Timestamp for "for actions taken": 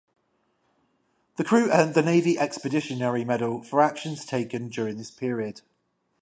3.61-4.69